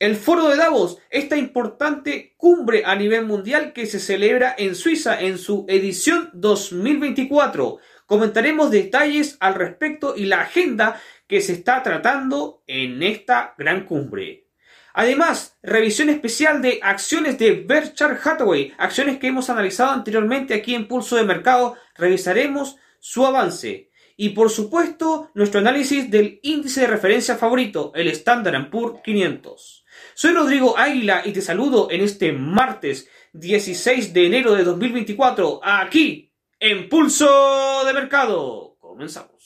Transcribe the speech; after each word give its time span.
El 0.00 0.14
Foro 0.14 0.48
de 0.48 0.56
Davos, 0.56 0.98
esta 1.10 1.36
importante 1.36 2.34
cumbre 2.36 2.84
a 2.84 2.94
nivel 2.94 3.26
mundial 3.26 3.72
que 3.72 3.84
se 3.86 3.98
celebra 3.98 4.54
en 4.56 4.76
Suiza 4.76 5.20
en 5.20 5.38
su 5.38 5.66
edición 5.68 6.30
2024. 6.34 7.78
Comentaremos 8.06 8.70
detalles 8.70 9.36
al 9.40 9.54
respecto 9.56 10.14
y 10.16 10.26
la 10.26 10.42
agenda 10.42 11.00
que 11.26 11.40
se 11.40 11.52
está 11.52 11.82
tratando 11.82 12.62
en 12.68 13.02
esta 13.02 13.56
gran 13.58 13.86
cumbre. 13.86 14.46
Además, 14.94 15.58
revisión 15.64 16.10
especial 16.10 16.62
de 16.62 16.78
acciones 16.80 17.36
de 17.36 17.64
Berkshire 17.66 18.18
Hathaway, 18.22 18.74
acciones 18.78 19.18
que 19.18 19.26
hemos 19.26 19.50
analizado 19.50 19.90
anteriormente 19.90 20.54
aquí 20.54 20.76
en 20.76 20.86
Pulso 20.86 21.16
de 21.16 21.24
Mercado, 21.24 21.76
revisaremos 21.96 22.76
su 23.00 23.26
avance. 23.26 23.90
Y 24.16 24.28
por 24.28 24.50
supuesto, 24.50 25.32
nuestro 25.34 25.58
análisis 25.58 26.08
del 26.08 26.38
índice 26.44 26.82
de 26.82 26.86
referencia 26.86 27.34
favorito, 27.34 27.90
el 27.96 28.06
Standard 28.06 28.70
Poor's 28.70 29.00
500. 29.02 29.77
Soy 30.14 30.32
Rodrigo 30.32 30.76
Águila 30.76 31.22
y 31.24 31.32
te 31.32 31.40
saludo 31.40 31.90
en 31.90 32.00
este 32.00 32.32
martes 32.32 33.08
16 33.32 34.12
de 34.12 34.26
enero 34.26 34.54
de 34.54 34.64
2024 34.64 35.60
aquí 35.62 36.32
en 36.58 36.88
Pulso 36.88 37.84
de 37.86 37.92
Mercado. 37.92 38.76
Comenzamos. 38.80 39.38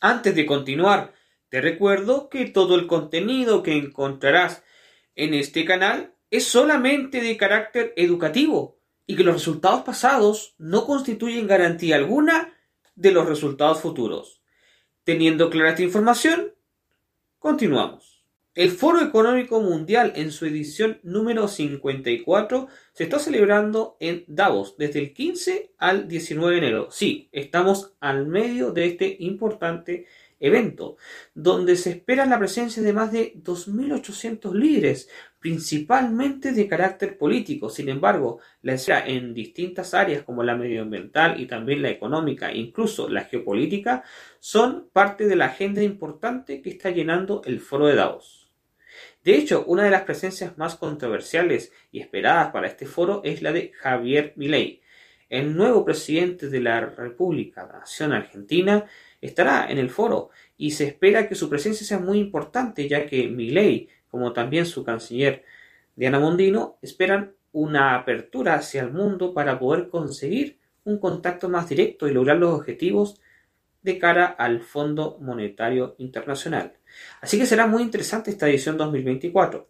Antes 0.00 0.34
de 0.34 0.46
continuar, 0.46 1.12
te 1.50 1.60
recuerdo 1.60 2.30
que 2.30 2.46
todo 2.46 2.74
el 2.74 2.86
contenido 2.86 3.62
que 3.62 3.76
encontrarás 3.76 4.64
en 5.14 5.34
este 5.34 5.66
canal 5.66 6.14
es 6.30 6.46
solamente 6.46 7.20
de 7.20 7.36
carácter 7.36 7.92
educativo 7.96 8.79
y 9.10 9.16
que 9.16 9.24
los 9.24 9.34
resultados 9.34 9.82
pasados 9.82 10.54
no 10.56 10.86
constituyen 10.86 11.48
garantía 11.48 11.96
alguna 11.96 12.54
de 12.94 13.10
los 13.10 13.28
resultados 13.28 13.80
futuros. 13.80 14.40
Teniendo 15.02 15.50
clara 15.50 15.70
esta 15.70 15.82
información, 15.82 16.54
continuamos. 17.40 18.24
El 18.54 18.70
Foro 18.70 19.00
Económico 19.00 19.60
Mundial 19.60 20.12
en 20.14 20.30
su 20.30 20.46
edición 20.46 21.00
número 21.02 21.48
54 21.48 22.68
se 22.92 23.02
está 23.02 23.18
celebrando 23.18 23.96
en 23.98 24.24
Davos 24.28 24.76
desde 24.78 25.00
el 25.00 25.12
15 25.12 25.72
al 25.78 26.06
19 26.06 26.52
de 26.52 26.58
enero. 26.58 26.88
Sí, 26.92 27.28
estamos 27.32 27.94
al 27.98 28.28
medio 28.28 28.70
de 28.70 28.86
este 28.86 29.16
importante 29.18 30.06
evento, 30.38 30.98
donde 31.34 31.74
se 31.74 31.90
espera 31.90 32.26
la 32.26 32.38
presencia 32.38 32.80
de 32.82 32.92
más 32.92 33.10
de 33.10 33.34
2.800 33.42 34.54
líderes, 34.54 35.08
principalmente 35.40 36.52
de 36.52 36.68
carácter 36.68 37.16
político. 37.16 37.70
Sin 37.70 37.88
embargo, 37.88 38.40
la 38.62 38.74
esfera 38.74 39.06
en 39.06 39.34
distintas 39.34 39.94
áreas 39.94 40.22
como 40.22 40.42
la 40.44 40.54
medioambiental 40.54 41.40
y 41.40 41.46
también 41.46 41.82
la 41.82 41.90
económica, 41.90 42.52
incluso 42.52 43.08
la 43.08 43.24
geopolítica, 43.24 44.04
son 44.38 44.88
parte 44.92 45.26
de 45.26 45.36
la 45.36 45.46
agenda 45.46 45.82
importante 45.82 46.60
que 46.60 46.70
está 46.70 46.90
llenando 46.90 47.42
el 47.46 47.60
foro 47.60 47.86
de 47.86 47.96
Davos. 47.96 48.50
De 49.24 49.34
hecho, 49.34 49.64
una 49.66 49.82
de 49.82 49.90
las 49.90 50.02
presencias 50.02 50.56
más 50.58 50.76
controversiales 50.76 51.72
y 51.90 52.00
esperadas 52.00 52.52
para 52.52 52.66
este 52.66 52.86
foro 52.86 53.22
es 53.24 53.42
la 53.42 53.52
de 53.52 53.72
Javier 53.72 54.34
Milei, 54.36 54.80
el 55.30 55.56
nuevo 55.56 55.84
presidente 55.84 56.48
de 56.48 56.60
la 56.60 56.80
República 56.80 57.66
Nación 57.66 58.12
Argentina, 58.12 58.84
estará 59.20 59.70
en 59.70 59.78
el 59.78 59.88
foro 59.88 60.30
y 60.56 60.72
se 60.72 60.84
espera 60.84 61.28
que 61.28 61.34
su 61.34 61.48
presencia 61.48 61.86
sea 61.86 61.98
muy 61.98 62.18
importante, 62.18 62.88
ya 62.88 63.06
que 63.06 63.28
Milei, 63.28 63.88
como 64.10 64.32
también 64.32 64.66
su 64.66 64.84
canciller 64.84 65.44
Diana 65.96 66.18
Mondino, 66.18 66.78
esperan 66.82 67.32
una 67.52 67.96
apertura 67.96 68.54
hacia 68.54 68.82
el 68.82 68.92
mundo 68.92 69.34
para 69.34 69.58
poder 69.58 69.88
conseguir 69.88 70.58
un 70.84 70.98
contacto 70.98 71.48
más 71.48 71.68
directo 71.68 72.08
y 72.08 72.12
lograr 72.12 72.38
los 72.38 72.54
objetivos 72.54 73.20
de 73.82 73.98
cara 73.98 74.26
al 74.26 74.60
Fondo 74.60 75.18
Monetario 75.20 75.94
Internacional. 75.98 76.74
Así 77.20 77.38
que 77.38 77.46
será 77.46 77.66
muy 77.66 77.82
interesante 77.82 78.30
esta 78.30 78.48
edición 78.48 78.76
2024. 78.76 79.68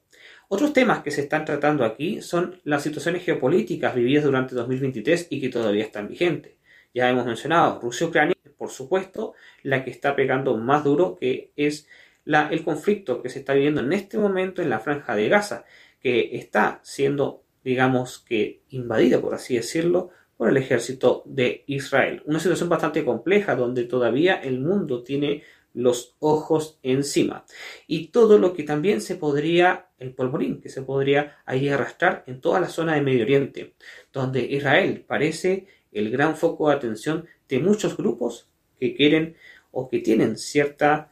Otros 0.48 0.72
temas 0.72 1.02
que 1.02 1.10
se 1.10 1.22
están 1.22 1.44
tratando 1.44 1.84
aquí 1.84 2.20
son 2.22 2.60
las 2.64 2.82
situaciones 2.82 3.24
geopolíticas 3.24 3.94
vividas 3.94 4.24
durante 4.24 4.54
2023 4.54 5.28
y 5.30 5.40
que 5.40 5.48
todavía 5.48 5.84
están 5.84 6.08
vigentes. 6.08 6.54
Ya 6.92 7.08
hemos 7.08 7.24
mencionado 7.24 7.80
Rusia-Ucrania 7.80 8.34
por 8.60 8.68
supuesto, 8.68 9.32
la 9.62 9.84
que 9.84 9.90
está 9.90 10.14
pegando 10.14 10.54
más 10.58 10.84
duro, 10.84 11.16
que 11.16 11.50
es 11.56 11.88
el 12.24 12.64
conflicto 12.64 13.22
que 13.22 13.28
se 13.28 13.40
está 13.40 13.54
viviendo 13.54 13.80
en 13.80 13.92
este 13.92 14.18
momento 14.18 14.62
en 14.62 14.70
la 14.70 14.80
franja 14.80 15.14
de 15.14 15.28
Gaza, 15.28 15.64
que 16.00 16.36
está 16.36 16.80
siendo, 16.82 17.44
digamos 17.64 18.20
que, 18.20 18.62
invadida, 18.70 19.20
por 19.20 19.34
así 19.34 19.56
decirlo, 19.56 20.10
por 20.36 20.48
el 20.48 20.56
ejército 20.56 21.22
de 21.26 21.64
Israel. 21.66 22.22
Una 22.24 22.40
situación 22.40 22.68
bastante 22.68 23.04
compleja 23.04 23.56
donde 23.56 23.84
todavía 23.84 24.34
el 24.36 24.60
mundo 24.60 25.02
tiene 25.02 25.42
los 25.74 26.16
ojos 26.18 26.78
encima. 26.82 27.44
Y 27.86 28.08
todo 28.08 28.38
lo 28.38 28.54
que 28.54 28.62
también 28.62 29.00
se 29.00 29.16
podría, 29.16 29.88
el 29.98 30.14
polvorín 30.14 30.60
que 30.60 30.68
se 30.68 30.82
podría 30.82 31.36
ahí 31.44 31.68
arrastrar 31.68 32.24
en 32.26 32.40
toda 32.40 32.60
la 32.60 32.68
zona 32.68 32.94
de 32.94 33.02
Medio 33.02 33.22
Oriente, 33.22 33.74
donde 34.12 34.40
Israel 34.42 35.04
parece 35.06 35.66
el 35.92 36.10
gran 36.10 36.36
foco 36.36 36.68
de 36.68 36.76
atención 36.76 37.26
de 37.48 37.58
muchos 37.58 37.96
grupos 37.96 38.48
que 38.78 38.94
quieren 38.94 39.36
o 39.72 39.88
que 39.88 40.00
tienen 40.00 40.36
cierta 40.36 41.10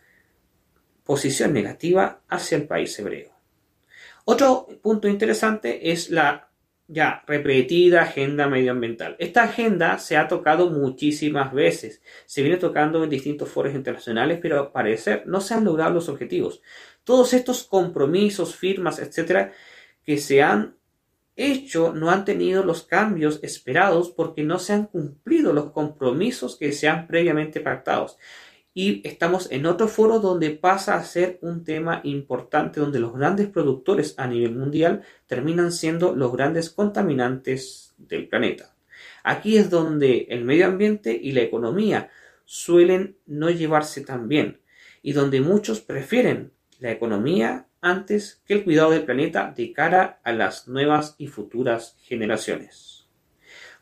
posición 1.08 1.54
negativa 1.54 2.20
hacia 2.28 2.58
el 2.58 2.66
país 2.66 2.98
hebreo. 2.98 3.30
Otro 4.26 4.68
punto 4.82 5.08
interesante 5.08 5.90
es 5.90 6.10
la 6.10 6.50
ya 6.86 7.24
repetida 7.26 8.02
agenda 8.02 8.46
medioambiental. 8.46 9.16
Esta 9.18 9.44
agenda 9.44 9.96
se 9.96 10.18
ha 10.18 10.28
tocado 10.28 10.68
muchísimas 10.68 11.54
veces, 11.54 12.02
se 12.26 12.42
viene 12.42 12.58
tocando 12.58 13.02
en 13.02 13.08
distintos 13.08 13.48
foros 13.48 13.74
internacionales, 13.74 14.38
pero 14.42 14.60
al 14.60 14.70
parecer 14.70 15.22
no 15.24 15.40
se 15.40 15.54
han 15.54 15.64
logrado 15.64 15.94
los 15.94 16.10
objetivos. 16.10 16.60
Todos 17.04 17.32
estos 17.32 17.64
compromisos, 17.64 18.54
firmas, 18.54 18.98
etcétera, 18.98 19.52
que 20.04 20.18
se 20.18 20.42
han 20.42 20.76
hecho 21.36 21.94
no 21.94 22.10
han 22.10 22.26
tenido 22.26 22.64
los 22.64 22.82
cambios 22.82 23.40
esperados 23.42 24.10
porque 24.10 24.42
no 24.42 24.58
se 24.58 24.74
han 24.74 24.88
cumplido 24.88 25.54
los 25.54 25.70
compromisos 25.70 26.58
que 26.58 26.72
se 26.72 26.86
han 26.86 27.06
previamente 27.06 27.60
pactados. 27.60 28.18
Y 28.80 29.00
estamos 29.02 29.50
en 29.50 29.66
otro 29.66 29.88
foro 29.88 30.20
donde 30.20 30.50
pasa 30.50 30.94
a 30.94 31.02
ser 31.02 31.40
un 31.42 31.64
tema 31.64 32.00
importante, 32.04 32.78
donde 32.78 33.00
los 33.00 33.12
grandes 33.12 33.48
productores 33.48 34.14
a 34.18 34.28
nivel 34.28 34.54
mundial 34.54 35.02
terminan 35.26 35.72
siendo 35.72 36.14
los 36.14 36.30
grandes 36.30 36.70
contaminantes 36.70 37.96
del 37.98 38.28
planeta. 38.28 38.76
Aquí 39.24 39.56
es 39.56 39.68
donde 39.68 40.28
el 40.30 40.44
medio 40.44 40.66
ambiente 40.66 41.18
y 41.20 41.32
la 41.32 41.40
economía 41.40 42.10
suelen 42.44 43.18
no 43.26 43.50
llevarse 43.50 44.02
tan 44.02 44.28
bien 44.28 44.60
y 45.02 45.12
donde 45.12 45.40
muchos 45.40 45.80
prefieren 45.80 46.52
la 46.78 46.92
economía 46.92 47.66
antes 47.80 48.44
que 48.46 48.54
el 48.54 48.62
cuidado 48.62 48.92
del 48.92 49.04
planeta 49.04 49.52
de 49.56 49.72
cara 49.72 50.20
a 50.22 50.30
las 50.30 50.68
nuevas 50.68 51.16
y 51.18 51.26
futuras 51.26 51.96
generaciones. 52.02 53.08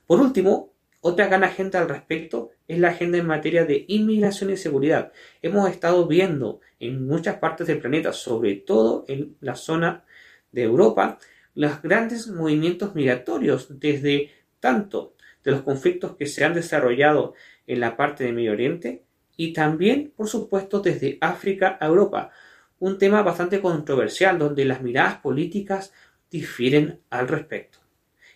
Por 0.06 0.22
último, 0.22 0.72
otra 1.00 1.26
gran 1.26 1.44
agenda 1.44 1.80
al 1.80 1.88
respecto 1.88 2.50
es 2.66 2.78
la 2.78 2.88
agenda 2.88 3.18
en 3.18 3.26
materia 3.26 3.64
de 3.64 3.84
inmigración 3.88 4.50
y 4.50 4.56
seguridad. 4.56 5.12
Hemos 5.42 5.70
estado 5.70 6.06
viendo 6.06 6.60
en 6.80 7.06
muchas 7.06 7.36
partes 7.36 7.66
del 7.66 7.78
planeta, 7.78 8.12
sobre 8.12 8.54
todo 8.54 9.04
en 9.08 9.36
la 9.40 9.54
zona 9.54 10.04
de 10.52 10.62
Europa, 10.62 11.18
los 11.54 11.80
grandes 11.82 12.28
movimientos 12.28 12.94
migratorios 12.94 13.80
desde 13.80 14.30
tanto 14.60 15.14
de 15.44 15.52
los 15.52 15.62
conflictos 15.62 16.16
que 16.16 16.26
se 16.26 16.44
han 16.44 16.54
desarrollado 16.54 17.34
en 17.66 17.80
la 17.80 17.96
parte 17.96 18.24
de 18.24 18.32
Medio 18.32 18.52
Oriente 18.52 19.04
y 19.36 19.52
también, 19.52 20.12
por 20.16 20.28
supuesto, 20.28 20.80
desde 20.80 21.18
África 21.20 21.78
a 21.80 21.86
Europa, 21.86 22.30
un 22.78 22.98
tema 22.98 23.22
bastante 23.22 23.60
controversial 23.60 24.38
donde 24.38 24.64
las 24.64 24.82
miradas 24.82 25.18
políticas 25.18 25.92
difieren 26.30 27.00
al 27.10 27.28
respecto. 27.28 27.78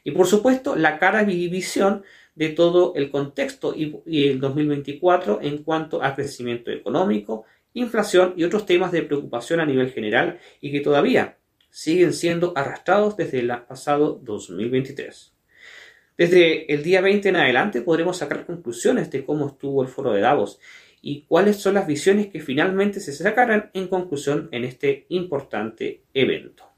Y 0.04 0.12
por 0.12 0.26
supuesto, 0.26 0.76
la 0.76 0.98
cara 0.98 1.22
y 1.22 1.48
visión 1.48 2.04
de 2.34 2.50
todo 2.50 2.92
el 2.96 3.10
contexto 3.10 3.74
y, 3.76 4.28
el 4.28 4.40
2024 4.40 5.40
en 5.42 5.62
cuanto 5.62 6.02
a 6.02 6.14
crecimiento 6.14 6.70
económico, 6.70 7.44
inflación 7.74 8.34
y 8.36 8.44
otros 8.44 8.66
temas 8.66 8.92
de 8.92 9.02
preocupación 9.02 9.60
a 9.60 9.66
nivel 9.66 9.90
general 9.90 10.38
y 10.60 10.72
que 10.72 10.80
todavía 10.80 11.38
siguen 11.70 12.12
siendo 12.12 12.52
arrastrados 12.56 13.16
desde 13.16 13.40
el 13.40 13.52
pasado 13.68 14.20
2023. 14.22 15.32
Desde 16.16 16.72
el 16.72 16.82
día 16.82 17.00
20 17.00 17.28
en 17.30 17.36
adelante 17.36 17.80
podremos 17.80 18.18
sacar 18.18 18.44
conclusiones 18.44 19.10
de 19.10 19.24
cómo 19.24 19.48
estuvo 19.48 19.82
el 19.82 19.88
foro 19.88 20.12
de 20.12 20.20
Davos 20.20 20.60
y 21.02 21.22
cuáles 21.22 21.56
son 21.56 21.74
las 21.74 21.86
visiones 21.86 22.26
que 22.26 22.40
finalmente 22.40 23.00
se 23.00 23.12
sacarán 23.12 23.70
en 23.72 23.88
conclusión 23.88 24.48
en 24.52 24.64
este 24.64 25.06
importante 25.08 26.02
evento. 26.12 26.69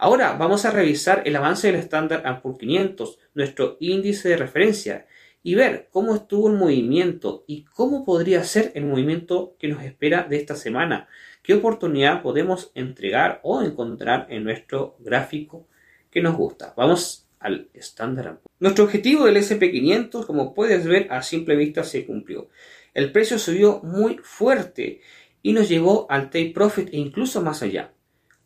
Ahora 0.00 0.34
vamos 0.34 0.64
a 0.64 0.70
revisar 0.70 1.22
el 1.24 1.34
avance 1.34 1.66
del 1.66 1.80
estándar 1.80 2.22
Poor's 2.40 2.60
500, 2.60 3.18
nuestro 3.34 3.76
índice 3.80 4.28
de 4.28 4.36
referencia, 4.36 5.06
y 5.42 5.56
ver 5.56 5.88
cómo 5.90 6.14
estuvo 6.14 6.48
el 6.48 6.56
movimiento 6.56 7.44
y 7.48 7.64
cómo 7.64 8.04
podría 8.04 8.44
ser 8.44 8.70
el 8.76 8.84
movimiento 8.84 9.56
que 9.58 9.66
nos 9.66 9.82
espera 9.82 10.22
de 10.22 10.36
esta 10.36 10.54
semana, 10.54 11.08
qué 11.42 11.54
oportunidad 11.54 12.22
podemos 12.22 12.70
entregar 12.76 13.40
o 13.42 13.60
encontrar 13.60 14.28
en 14.30 14.44
nuestro 14.44 14.96
gráfico 15.00 15.66
que 16.12 16.22
nos 16.22 16.36
gusta. 16.36 16.74
Vamos 16.76 17.26
al 17.40 17.68
estándar. 17.74 18.38
Nuestro 18.60 18.84
objetivo 18.84 19.24
del 19.24 19.38
SP500, 19.38 20.26
como 20.26 20.54
puedes 20.54 20.86
ver 20.86 21.08
a 21.10 21.22
simple 21.22 21.56
vista, 21.56 21.82
se 21.82 22.06
cumplió. 22.06 22.50
El 22.94 23.10
precio 23.10 23.36
subió 23.36 23.80
muy 23.82 24.18
fuerte 24.22 25.00
y 25.42 25.52
nos 25.52 25.68
llevó 25.68 26.06
al 26.08 26.30
take 26.30 26.52
profit 26.54 26.88
e 26.94 26.98
incluso 26.98 27.42
más 27.42 27.62
allá. 27.62 27.92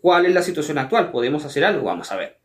¿Cuál 0.03 0.27
es 0.27 0.35
la 0.35 0.43
situación 0.43 0.79
actual? 0.79 1.13
¿Podemos 1.13 1.45
hacer 1.45 1.65
algo? 1.65 1.85
Vamos 1.85 2.11
a 2.11 2.17
ver. 2.17 2.39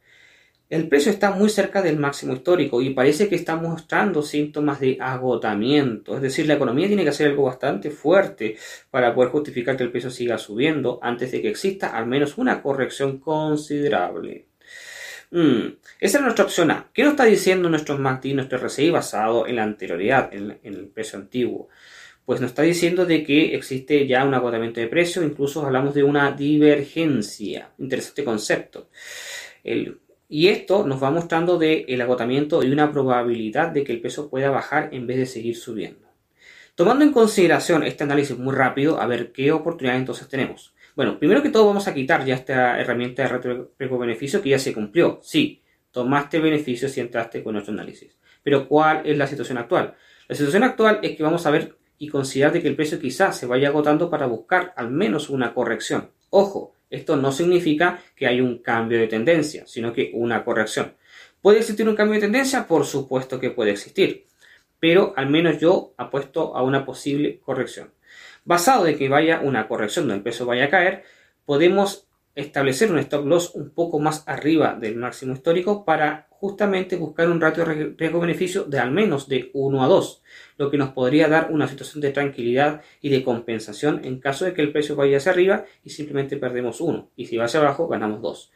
El 0.70 0.88
precio 0.88 1.12
está 1.12 1.32
muy 1.32 1.50
cerca 1.50 1.82
del 1.82 1.98
máximo 1.98 2.34
histórico 2.34 2.84
y 2.84 2.92
parece 2.92 3.28
que 3.28 3.36
está 3.36 3.56
mostrando 3.56 4.22
síntomas 4.22 4.80
de 4.80 4.98
agotamiento. 5.02 6.16
Es 6.16 6.22
decir, 6.22 6.46
la 6.46 6.54
economía 6.54 6.86
tiene 6.86 7.02
que 7.02 7.10
hacer 7.10 7.32
algo 7.32 7.46
bastante 7.46 7.90
fuerte 7.90 8.58
para 8.92 9.16
poder 9.16 9.32
justificar 9.32 9.76
que 9.76 9.84
el 9.84 9.92
precio 9.92 10.12
siga 10.12 10.38
subiendo 10.38 11.00
antes 11.02 11.32
de 11.32 11.42
que 11.42 11.50
exista 11.50 11.98
al 11.98 12.06
menos 12.06 12.38
una 12.38 12.62
corrección 12.62 13.18
considerable. 13.18 14.46
Mm, 15.32 15.78
esa 16.00 16.18
es 16.20 16.24
nuestra 16.24 16.46
opción 16.46 16.70
A. 16.70 16.92
¿Qué 16.94 17.02
nos 17.02 17.14
está 17.14 17.26
diciendo 17.26 17.70
nuestro 17.70 17.98
MACD, 17.98 18.36
nuestro 18.36 18.60
RSI 18.60 18.92
basado 18.92 19.48
en 19.48 19.56
la 19.56 19.64
anterioridad, 19.64 20.32
en, 20.32 20.60
en 20.62 20.74
el 20.76 20.88
precio 20.90 21.18
antiguo? 21.18 21.70
Pues 22.28 22.42
nos 22.42 22.52
está 22.52 22.64
diciendo 22.64 23.06
de 23.06 23.24
que 23.24 23.56
existe 23.56 24.06
ya 24.06 24.26
un 24.26 24.34
agotamiento 24.34 24.82
de 24.82 24.88
precio, 24.88 25.24
incluso 25.24 25.66
hablamos 25.66 25.94
de 25.94 26.04
una 26.04 26.30
divergencia. 26.34 27.72
Interesante 27.78 28.26
concepto. 28.26 28.90
El 29.64 30.02
y 30.28 30.50
esto 30.50 30.86
nos 30.86 31.02
va 31.02 31.10
mostrando 31.10 31.58
de 31.58 31.86
el 31.88 32.02
agotamiento 32.02 32.62
y 32.62 32.70
una 32.70 32.92
probabilidad 32.92 33.70
de 33.70 33.86
que 33.86 33.94
el 33.94 34.02
peso 34.02 34.30
pueda 34.30 34.50
bajar 34.50 34.90
en 34.92 35.08
vez 35.08 35.20
de 35.20 35.26
seguir 35.26 35.56
subiendo. 35.56 36.06
Tomando 36.76 37.06
en 37.06 37.14
consideración 37.14 37.84
este 37.84 38.04
análisis 38.04 38.38
muy 38.38 38.54
rápido, 38.54 39.00
a 39.00 39.08
ver 39.08 39.32
qué 39.32 39.54
oportunidades 39.54 40.02
entonces 40.02 40.28
tenemos. 40.28 40.76
Bueno, 40.98 41.18
primero 41.18 41.42
que 41.42 41.50
todo 41.50 41.66
vamos 41.66 41.88
a 41.88 41.94
quitar 41.94 42.26
ya 42.26 42.36
esta 42.36 42.78
herramienta 42.78 43.24
de 43.24 43.30
reto 43.30 43.98
beneficio 43.98 44.42
que 44.42 44.50
ya 44.50 44.60
se 44.60 44.74
cumplió. 44.74 45.22
Sí, 45.24 45.62
tomaste 45.92 46.40
beneficios 46.40 46.92
si 46.92 47.00
entraste 47.00 47.42
con 47.42 47.54
nuestro 47.54 47.74
análisis. 47.74 48.18
Pero 48.44 48.68
¿cuál 48.68 49.04
es 49.06 49.18
la 49.18 49.28
situación 49.28 49.60
actual? 49.60 49.96
La 50.28 50.36
situación 50.36 50.64
actual 50.64 51.00
es 51.04 51.16
que 51.16 51.24
vamos 51.24 51.46
a 51.46 51.52
ver 51.52 51.78
y 51.98 52.10
considerar 52.10 52.54
de 52.54 52.62
que 52.62 52.68
el 52.68 52.76
precio 52.76 53.00
quizás 53.00 53.38
se 53.38 53.46
vaya 53.46 53.70
agotando 53.70 54.10
para 54.10 54.26
buscar 54.26 54.74
al 54.76 54.92
menos 54.92 55.30
una 55.30 55.54
corrección. 55.54 56.12
Ojo, 56.30 56.74
esto 56.90 57.18
no 57.18 57.32
significa 57.32 58.02
que 58.16 58.28
hay 58.28 58.42
un 58.42 58.60
cambio 58.60 59.00
de 59.00 59.08
tendencia, 59.08 59.66
sino 59.68 59.94
que 59.94 60.12
una 60.14 60.44
corrección. 60.44 60.94
¿Puede 61.42 61.60
existir 61.60 61.88
un 61.88 61.96
cambio 61.96 62.16
de 62.16 62.22
tendencia? 62.22 62.68
Por 62.68 62.86
supuesto 62.86 63.40
que 63.40 63.52
puede 63.52 63.72
existir, 63.72 64.26
pero 64.80 65.14
al 65.16 65.30
menos 65.30 65.60
yo 65.60 65.94
apuesto 65.98 66.56
a 66.56 66.64
una 66.64 66.86
posible 66.86 67.40
corrección. 67.44 67.92
Basado 68.46 68.86
de 68.86 68.96
que 68.96 69.10
vaya 69.10 69.42
una 69.42 69.68
corrección 69.68 70.06
donde 70.06 70.18
el 70.18 70.24
peso 70.24 70.46
vaya 70.46 70.66
a 70.66 70.70
caer, 70.70 71.04
podemos 71.46 72.07
establecer 72.38 72.92
un 72.92 73.00
stop 73.00 73.26
loss 73.26 73.56
un 73.56 73.72
poco 73.72 74.00
más 74.00 74.24
arriba 74.28 74.78
del 74.80 74.96
máximo 74.96 75.34
histórico 75.34 75.84
para 75.84 76.28
justamente 76.30 76.96
buscar 76.96 77.30
un 77.30 77.42
ratio 77.42 77.66
riesgo-beneficio 77.66 78.66
de 78.66 78.78
al 78.78 78.92
menos 78.92 79.28
de 79.28 79.50
1 79.54 79.84
a 79.84 79.88
2, 79.88 80.24
lo 80.60 80.70
que 80.70 80.78
nos 80.78 80.92
podría 80.92 81.28
dar 81.28 81.50
una 81.52 81.68
situación 81.68 82.00
de 82.00 82.12
tranquilidad 82.12 82.82
y 83.02 83.10
de 83.10 83.24
compensación 83.24 84.06
en 84.06 84.20
caso 84.20 84.46
de 84.46 84.54
que 84.54 84.62
el 84.62 84.72
precio 84.72 84.96
vaya 84.96 85.18
hacia 85.18 85.32
arriba 85.32 85.66
y 85.84 85.90
simplemente 85.90 86.38
perdemos 86.38 86.80
1 86.80 87.10
y 87.16 87.26
si 87.26 87.38
va 87.38 87.46
hacia 87.46 87.60
abajo 87.60 87.88
ganamos 87.88 88.22
2. 88.22 88.52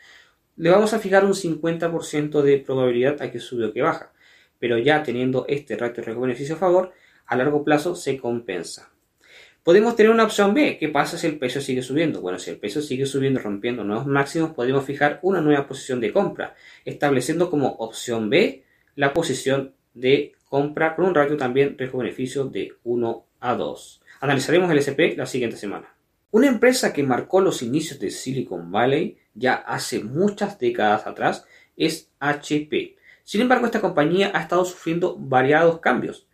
Le 0.57 0.69
vamos 0.69 0.93
a 0.93 0.99
fijar 0.99 1.25
un 1.25 1.33
50% 1.33 2.43
de 2.43 2.59
probabilidad 2.59 3.19
a 3.19 3.31
que 3.31 3.39
sube 3.39 3.65
o 3.65 3.73
que 3.73 3.81
baja, 3.81 4.13
pero 4.59 4.77
ya 4.77 5.01
teniendo 5.01 5.45
este 5.47 5.75
ratio 5.75 6.03
riesgo-beneficio 6.03 6.53
a 6.53 6.59
favor, 6.59 6.91
a 7.25 7.35
largo 7.35 7.63
plazo 7.63 7.95
se 7.95 8.19
compensa. 8.19 8.91
Podemos 9.63 9.95
tener 9.95 10.11
una 10.11 10.23
opción 10.23 10.55
B. 10.55 10.77
¿Qué 10.79 10.89
pasa 10.89 11.19
si 11.19 11.27
el 11.27 11.37
precio 11.37 11.61
sigue 11.61 11.83
subiendo? 11.83 12.19
Bueno, 12.19 12.39
si 12.39 12.49
el 12.49 12.57
precio 12.57 12.81
sigue 12.81 13.05
subiendo, 13.05 13.39
rompiendo 13.39 13.83
nuevos 13.83 14.07
máximos, 14.07 14.53
podemos 14.55 14.83
fijar 14.85 15.19
una 15.21 15.39
nueva 15.39 15.67
posición 15.67 15.99
de 15.99 16.11
compra, 16.11 16.55
estableciendo 16.83 17.51
como 17.51 17.67
opción 17.67 18.31
B 18.31 18.63
la 18.95 19.13
posición 19.13 19.75
de 19.93 20.33
compra 20.49 20.95
con 20.95 21.05
un 21.05 21.13
ratio 21.13 21.37
también 21.37 21.77
riesgo-beneficio 21.77 22.45
de 22.45 22.73
1 22.83 23.25
a 23.39 23.53
2. 23.53 24.01
Analizaremos 24.21 24.71
el 24.71 24.79
SP 24.81 25.13
la 25.15 25.27
siguiente 25.27 25.57
semana. 25.57 25.93
Una 26.31 26.47
empresa 26.47 26.91
que 26.91 27.03
marcó 27.03 27.39
los 27.39 27.61
inicios 27.61 27.99
de 27.99 28.09
Silicon 28.09 28.71
Valley 28.71 29.19
ya 29.35 29.53
hace 29.53 30.03
muchas 30.03 30.57
décadas 30.57 31.05
atrás 31.05 31.45
es 31.77 32.09
HP. 32.19 32.95
Sin 33.23 33.41
embargo, 33.41 33.67
esta 33.67 33.79
compañía 33.79 34.31
ha 34.33 34.41
estado 34.41 34.65
sufriendo 34.65 35.15
variados 35.19 35.79
cambios. 35.81 36.25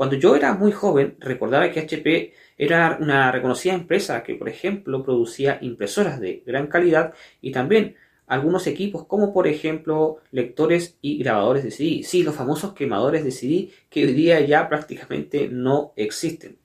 Cuando 0.00 0.16
yo 0.16 0.34
era 0.34 0.54
muy 0.54 0.72
joven, 0.72 1.16
recordaba 1.20 1.70
que 1.70 1.80
HP 1.80 2.32
era 2.60 2.98
una 3.00 3.32
reconocida 3.32 3.72
empresa 3.72 4.22
que, 4.22 4.34
por 4.34 4.50
ejemplo, 4.50 5.02
producía 5.02 5.56
impresoras 5.62 6.20
de 6.20 6.42
gran 6.44 6.66
calidad 6.66 7.14
y 7.40 7.52
también 7.52 7.96
algunos 8.26 8.66
equipos 8.66 9.06
como 9.06 9.32
por 9.32 9.46
ejemplo 9.48 10.18
lectores 10.30 10.98
y 11.00 11.16
grabadores 11.16 11.64
de 11.64 11.70
CD. 11.70 12.02
Sí, 12.02 12.22
los 12.22 12.34
famosos 12.34 12.74
quemadores 12.74 13.24
de 13.24 13.30
CD 13.30 13.70
que 13.88 14.04
hoy 14.04 14.12
día 14.12 14.40
ya 14.40 14.68
prácticamente 14.68 15.48
no 15.48 15.94
existen. 15.96 16.58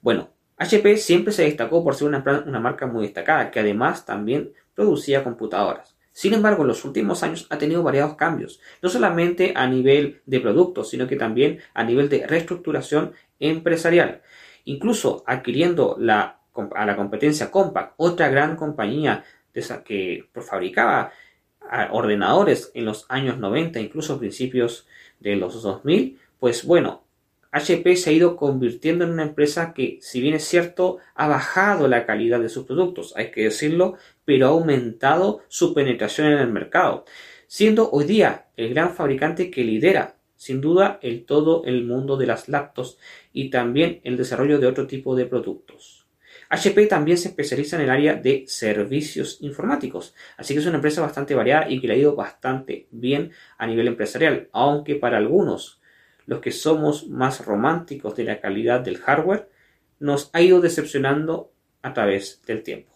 Bueno, 0.00 0.30
HP 0.58 0.96
siempre 0.96 1.32
se 1.32 1.42
destacó 1.42 1.82
por 1.82 1.96
ser 1.96 2.06
una, 2.06 2.22
una 2.46 2.60
marca 2.60 2.86
muy 2.86 3.02
destacada, 3.02 3.50
que 3.50 3.58
además 3.58 4.06
también 4.06 4.52
producía 4.76 5.24
computadoras. 5.24 5.96
Sin 6.12 6.34
embargo, 6.34 6.62
en 6.62 6.68
los 6.68 6.84
últimos 6.84 7.24
años 7.24 7.48
ha 7.50 7.58
tenido 7.58 7.82
variados 7.82 8.14
cambios, 8.14 8.60
no 8.80 8.88
solamente 8.88 9.54
a 9.56 9.66
nivel 9.66 10.22
de 10.24 10.38
productos, 10.38 10.88
sino 10.88 11.08
que 11.08 11.16
también 11.16 11.58
a 11.74 11.82
nivel 11.82 12.08
de 12.08 12.28
reestructuración 12.28 13.12
empresarial 13.40 14.22
incluso 14.66 15.24
adquiriendo 15.26 15.96
la, 15.98 16.40
a 16.74 16.86
la 16.86 16.96
competencia 16.96 17.50
Compaq, 17.50 17.94
otra 17.96 18.28
gran 18.28 18.56
compañía 18.56 19.24
de 19.54 19.60
esa 19.60 19.82
que 19.82 20.28
fabricaba 20.34 21.12
ordenadores 21.90 22.70
en 22.74 22.84
los 22.84 23.06
años 23.08 23.38
90, 23.38 23.80
incluso 23.80 24.18
principios 24.18 24.86
de 25.18 25.36
los 25.36 25.62
2000, 25.62 26.18
pues 26.38 26.64
bueno, 26.64 27.02
HP 27.50 27.96
se 27.96 28.10
ha 28.10 28.12
ido 28.12 28.36
convirtiendo 28.36 29.04
en 29.04 29.12
una 29.12 29.22
empresa 29.22 29.72
que, 29.72 29.98
si 30.02 30.20
bien 30.20 30.34
es 30.34 30.44
cierto, 30.44 30.98
ha 31.14 31.26
bajado 31.26 31.88
la 31.88 32.04
calidad 32.04 32.40
de 32.40 32.50
sus 32.50 32.66
productos, 32.66 33.14
hay 33.16 33.30
que 33.30 33.44
decirlo, 33.44 33.94
pero 34.24 34.46
ha 34.46 34.50
aumentado 34.50 35.42
su 35.48 35.72
penetración 35.72 36.28
en 36.28 36.38
el 36.38 36.48
mercado, 36.48 37.04
siendo 37.46 37.90
hoy 37.90 38.04
día 38.04 38.46
el 38.56 38.70
gran 38.74 38.94
fabricante 38.94 39.50
que 39.50 39.64
lidera 39.64 40.15
sin 40.36 40.60
duda 40.60 40.98
el 41.02 41.24
todo 41.24 41.64
el 41.64 41.84
mundo 41.84 42.16
de 42.16 42.26
las 42.26 42.48
laptops 42.48 42.98
y 43.32 43.50
también 43.50 44.00
el 44.04 44.16
desarrollo 44.16 44.58
de 44.58 44.66
otro 44.66 44.86
tipo 44.86 45.16
de 45.16 45.26
productos. 45.26 46.06
HP 46.48 46.86
también 46.86 47.18
se 47.18 47.28
especializa 47.28 47.76
en 47.76 47.82
el 47.82 47.90
área 47.90 48.14
de 48.14 48.44
servicios 48.46 49.38
informáticos, 49.40 50.14
así 50.36 50.54
que 50.54 50.60
es 50.60 50.66
una 50.66 50.76
empresa 50.76 51.00
bastante 51.00 51.34
variada 51.34 51.68
y 51.68 51.80
que 51.80 51.88
le 51.88 51.94
ha 51.94 51.98
ido 51.98 52.14
bastante 52.14 52.86
bien 52.90 53.32
a 53.58 53.66
nivel 53.66 53.88
empresarial, 53.88 54.48
aunque 54.52 54.94
para 54.94 55.16
algunos, 55.16 55.80
los 56.26 56.40
que 56.40 56.52
somos 56.52 57.08
más 57.08 57.44
románticos 57.44 58.14
de 58.16 58.24
la 58.24 58.40
calidad 58.40 58.80
del 58.80 58.98
hardware, 58.98 59.48
nos 59.98 60.30
ha 60.32 60.40
ido 60.40 60.60
decepcionando 60.60 61.52
a 61.82 61.92
través 61.94 62.42
del 62.46 62.62
tiempo. 62.62 62.92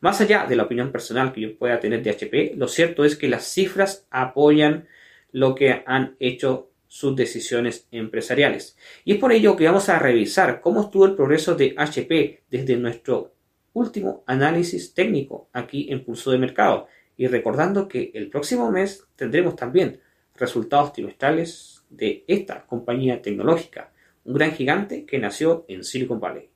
Más 0.00 0.20
allá 0.20 0.46
de 0.46 0.56
la 0.56 0.64
opinión 0.64 0.92
personal 0.92 1.32
que 1.32 1.40
yo 1.40 1.56
pueda 1.56 1.80
tener 1.80 2.02
de 2.02 2.10
HP, 2.10 2.54
lo 2.56 2.68
cierto 2.68 3.04
es 3.04 3.16
que 3.16 3.28
las 3.28 3.44
cifras 3.44 4.06
apoyan 4.10 4.86
lo 5.32 5.54
que 5.54 5.82
han 5.86 6.16
hecho 6.20 6.71
sus 6.92 7.16
decisiones 7.16 7.88
empresariales. 7.90 8.76
Y 9.06 9.14
es 9.14 9.18
por 9.18 9.32
ello 9.32 9.56
que 9.56 9.64
vamos 9.64 9.88
a 9.88 9.98
revisar 9.98 10.60
cómo 10.60 10.82
estuvo 10.82 11.06
el 11.06 11.14
progreso 11.14 11.54
de 11.54 11.74
HP 11.74 12.42
desde 12.50 12.76
nuestro 12.76 13.32
último 13.72 14.22
análisis 14.26 14.92
técnico 14.92 15.48
aquí 15.54 15.90
en 15.90 16.04
Pulso 16.04 16.32
de 16.32 16.36
Mercado. 16.36 16.88
Y 17.16 17.28
recordando 17.28 17.88
que 17.88 18.10
el 18.12 18.28
próximo 18.28 18.70
mes 18.70 19.06
tendremos 19.16 19.56
también 19.56 20.00
resultados 20.36 20.92
trimestrales 20.92 21.82
de 21.88 22.26
esta 22.28 22.66
compañía 22.66 23.22
tecnológica, 23.22 23.90
un 24.24 24.34
gran 24.34 24.52
gigante 24.52 25.06
que 25.06 25.18
nació 25.18 25.64
en 25.68 25.84
Silicon 25.84 26.20
Valley. 26.20 26.52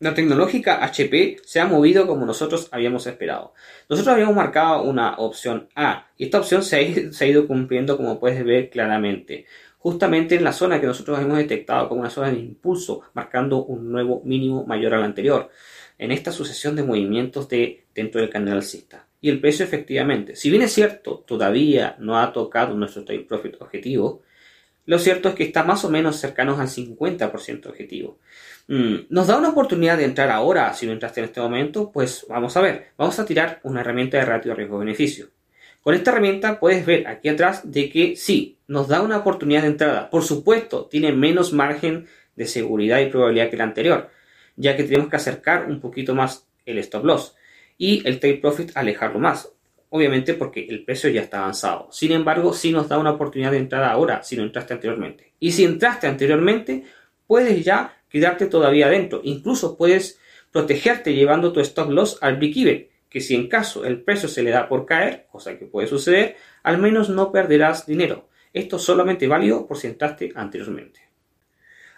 La 0.00 0.14
tecnológica 0.14 0.84
HP 0.84 1.38
se 1.44 1.58
ha 1.58 1.66
movido 1.66 2.06
como 2.06 2.24
nosotros 2.24 2.68
habíamos 2.70 3.08
esperado. 3.08 3.52
Nosotros 3.88 4.14
habíamos 4.14 4.36
marcado 4.36 4.82
una 4.82 5.16
opción 5.16 5.68
A 5.74 6.06
y 6.16 6.26
esta 6.26 6.38
opción 6.38 6.62
se 6.62 6.76
ha, 6.76 7.26
ido 7.26 7.48
cumpliendo 7.48 7.96
como 7.96 8.20
puedes 8.20 8.44
ver 8.44 8.70
claramente. 8.70 9.46
Justamente 9.78 10.34
en 10.34 10.44
la 10.44 10.52
zona 10.52 10.80
que 10.80 10.86
nosotros 10.86 11.20
hemos 11.20 11.38
detectado 11.38 11.88
como 11.88 12.00
una 12.00 12.10
zona 12.10 12.30
de 12.30 12.38
impulso, 12.38 13.02
marcando 13.14 13.64
un 13.64 13.90
nuevo 13.90 14.22
mínimo 14.24 14.66
mayor 14.66 14.94
al 14.94 15.04
anterior. 15.04 15.50
En 15.98 16.12
esta 16.12 16.32
sucesión 16.32 16.76
de 16.76 16.82
movimientos 16.82 17.48
de, 17.48 17.86
dentro 17.94 18.20
del 18.20 18.30
canal 18.30 18.56
alcista. 18.56 19.06
Y 19.20 19.30
el 19.30 19.40
precio 19.40 19.64
efectivamente, 19.64 20.36
si 20.36 20.50
bien 20.50 20.62
es 20.62 20.72
cierto, 20.72 21.24
todavía 21.26 21.96
no 21.98 22.18
ha 22.18 22.32
tocado 22.32 22.74
nuestro 22.74 23.04
take 23.04 23.20
profit 23.20 23.56
objetivo, 23.60 24.22
lo 24.88 24.98
cierto 24.98 25.28
es 25.28 25.34
que 25.34 25.44
está 25.44 25.64
más 25.64 25.84
o 25.84 25.90
menos 25.90 26.16
cercanos 26.16 26.58
al 26.58 26.68
50% 26.68 27.66
objetivo. 27.66 28.18
Mm, 28.68 29.06
¿Nos 29.10 29.26
da 29.26 29.36
una 29.36 29.50
oportunidad 29.50 29.98
de 29.98 30.04
entrar 30.04 30.30
ahora 30.30 30.72
si 30.72 30.86
no 30.86 30.92
entraste 30.92 31.20
en 31.20 31.26
este 31.26 31.40
momento? 31.40 31.92
Pues 31.92 32.24
vamos 32.28 32.56
a 32.56 32.62
ver, 32.62 32.92
vamos 32.96 33.18
a 33.18 33.26
tirar 33.26 33.60
una 33.64 33.82
herramienta 33.82 34.16
de 34.16 34.24
ratio 34.24 34.54
riesgo-beneficio. 34.54 35.28
Con 35.82 35.94
esta 35.94 36.10
herramienta 36.10 36.60
puedes 36.60 36.84
ver 36.84 37.06
aquí 37.06 37.28
atrás 37.28 37.70
de 37.70 37.88
que 37.88 38.16
sí, 38.16 38.58
nos 38.66 38.88
da 38.88 39.00
una 39.00 39.18
oportunidad 39.18 39.62
de 39.62 39.68
entrada. 39.68 40.10
Por 40.10 40.22
supuesto, 40.22 40.86
tiene 40.86 41.12
menos 41.12 41.52
margen 41.52 42.06
de 42.36 42.46
seguridad 42.46 43.00
y 43.00 43.06
probabilidad 43.06 43.50
que 43.50 43.56
la 43.56 43.64
anterior, 43.64 44.10
ya 44.56 44.76
que 44.76 44.84
tenemos 44.84 45.08
que 45.08 45.16
acercar 45.16 45.66
un 45.66 45.80
poquito 45.80 46.14
más 46.14 46.46
el 46.66 46.78
stop 46.78 47.04
loss 47.04 47.34
y 47.78 48.06
el 48.06 48.20
take 48.20 48.36
profit 48.36 48.72
alejarlo 48.76 49.18
más. 49.18 49.50
obviamente 49.90 50.34
porque 50.34 50.66
el 50.68 50.84
precio 50.84 51.08
ya 51.10 51.22
está 51.22 51.38
avanzado. 51.38 51.88
Sin 51.92 52.12
embargo, 52.12 52.52
sí 52.52 52.72
nos 52.72 52.88
da 52.88 52.98
una 52.98 53.12
oportunidad 53.12 53.52
de 53.52 53.58
entrada 53.58 53.90
ahora 53.90 54.22
si 54.22 54.36
no 54.36 54.42
entraste 54.42 54.74
anteriormente. 54.74 55.32
Y 55.40 55.52
si 55.52 55.64
entraste 55.64 56.06
anteriormente, 56.06 56.84
puedes 57.26 57.64
ya 57.64 57.96
quedarte 58.10 58.46
todavía 58.46 58.86
adentro. 58.86 59.20
Incluso 59.24 59.76
puedes 59.76 60.18
protegerte 60.52 61.14
llevando 61.14 61.52
tu 61.52 61.60
stop 61.60 61.90
loss 61.90 62.18
al 62.20 62.36
break-even, 62.36 62.87
que 63.08 63.20
si 63.20 63.34
en 63.34 63.48
caso 63.48 63.84
el 63.84 64.02
precio 64.02 64.28
se 64.28 64.42
le 64.42 64.50
da 64.50 64.68
por 64.68 64.86
caer, 64.86 65.26
cosa 65.30 65.58
que 65.58 65.66
puede 65.66 65.86
suceder, 65.86 66.36
al 66.62 66.78
menos 66.78 67.08
no 67.08 67.32
perderás 67.32 67.86
dinero. 67.86 68.28
Esto 68.52 68.76
es 68.76 68.82
solamente 68.82 69.26
válido 69.26 69.66
por 69.66 69.76
si 69.78 69.86
entraste 69.86 70.32
anteriormente. 70.34 71.00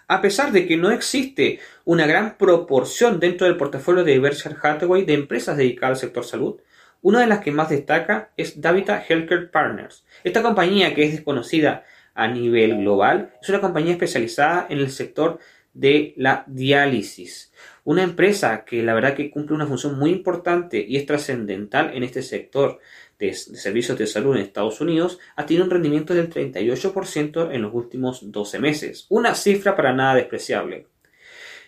A 0.07 0.21
pesar 0.21 0.51
de 0.51 0.67
que 0.67 0.75
no 0.75 0.91
existe 0.91 1.59
una 1.85 2.05
gran 2.05 2.37
proporción 2.37 3.19
dentro 3.19 3.47
del 3.47 3.55
portafolio 3.55 4.03
de 4.03 4.19
Berkshire 4.19 4.57
Hathaway 4.61 5.05
de 5.05 5.13
empresas 5.13 5.55
dedicadas 5.55 5.97
al 5.97 6.01
sector 6.01 6.25
salud, 6.25 6.59
una 7.01 7.21
de 7.21 7.27
las 7.27 7.39
que 7.39 7.51
más 7.51 7.69
destaca 7.69 8.31
es 8.37 8.59
Davita 8.61 9.03
Healthcare 9.07 9.47
Partners. 9.47 10.05
Esta 10.23 10.41
compañía, 10.41 10.93
que 10.93 11.05
es 11.05 11.13
desconocida 11.13 11.85
a 12.13 12.27
nivel 12.27 12.77
global, 12.79 13.33
es 13.41 13.49
una 13.49 13.61
compañía 13.61 13.93
especializada 13.93 14.67
en 14.69 14.79
el 14.79 14.91
sector 14.91 15.39
de 15.73 16.13
la 16.17 16.43
diálisis. 16.47 17.53
Una 17.83 18.03
empresa 18.03 18.63
que 18.63 18.83
la 18.83 18.93
verdad 18.93 19.15
que 19.15 19.31
cumple 19.31 19.55
una 19.55 19.65
función 19.65 19.97
muy 19.97 20.11
importante 20.11 20.85
y 20.87 20.97
es 20.97 21.05
trascendental 21.05 21.95
en 21.95 22.03
este 22.03 22.21
sector 22.21 22.79
de, 23.17 23.33
servicios 23.33 23.97
de 23.97 24.07
salud 24.07 24.35
en 24.35 24.43
Estados 24.43 24.81
Unidos 24.81 25.19
ha 25.35 25.45
tenido 25.45 25.65
un 25.65 25.71
rendimiento 25.71 26.13
del 26.13 26.29
38% 26.29 27.49
en 27.51 27.61
los 27.61 27.73
últimos 27.73 28.31
12 28.31 28.59
meses. 28.59 29.05
Una 29.09 29.33
cifra 29.33 29.75
para 29.75 29.93
nada 29.93 30.15
despreciable. 30.15 30.87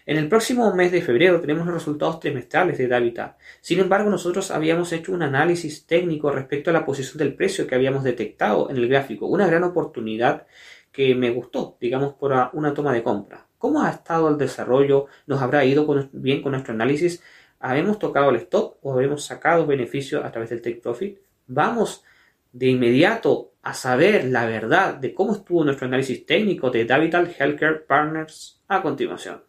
En 0.05 0.17
el 0.17 0.27
próximo 0.27 0.73
mes 0.75 0.91
de 0.91 1.01
febrero 1.01 1.39
tenemos 1.39 1.65
los 1.65 1.75
resultados 1.75 2.19
trimestrales 2.19 2.77
de 2.77 2.87
Davita. 2.87 3.37
Sin 3.61 3.79
embargo, 3.79 4.09
nosotros 4.09 4.51
habíamos 4.51 4.91
hecho 4.91 5.13
un 5.13 5.23
análisis 5.23 5.85
técnico 5.85 6.29
respecto 6.29 6.69
a 6.69 6.73
la 6.73 6.85
posición 6.85 7.19
del 7.19 7.35
precio 7.35 7.65
que 7.65 7.75
habíamos 7.75 8.03
detectado 8.03 8.69
en 8.69 8.75
el 8.75 8.89
gráfico. 8.89 9.27
Una 9.27 9.47
gran 9.47 9.63
oportunidad 9.63 10.45
que 10.93 11.15
me 11.15 11.31
gustó, 11.31 11.75
digamos, 11.81 12.13
por 12.13 12.33
una 12.53 12.73
toma 12.73 12.93
de 12.93 13.03
compra. 13.03 13.47
¿Cómo 13.57 13.81
ha 13.81 13.89
estado 13.89 14.29
el 14.29 14.37
desarrollo? 14.37 15.07
¿Nos 15.25 15.41
habrá 15.41 15.65
ido 15.65 15.85
bien 16.13 16.41
con 16.41 16.51
nuestro 16.51 16.73
análisis? 16.73 17.21
¿Habemos 17.59 17.97
tocado 17.97 18.29
el 18.29 18.37
stop 18.37 18.77
o 18.81 18.93
habremos 18.93 19.25
sacado 19.25 19.65
beneficios 19.65 20.23
a 20.23 20.31
través 20.31 20.51
del 20.51 20.61
take 20.61 20.81
profit? 20.81 21.17
Vamos 21.47 22.03
de 22.51 22.67
inmediato 22.67 23.53
a 23.63 23.73
saber 23.73 24.25
la 24.25 24.45
verdad 24.45 24.95
de 24.95 25.13
cómo 25.13 25.33
estuvo 25.33 25.63
nuestro 25.63 25.87
análisis 25.87 26.25
técnico 26.25 26.69
de 26.69 26.85
Davital 26.85 27.33
Healthcare 27.37 27.85
Partners 27.87 28.61
a 28.67 28.81
continuación. 28.81 29.43